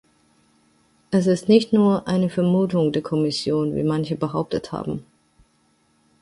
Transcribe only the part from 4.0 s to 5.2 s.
behauptet haben.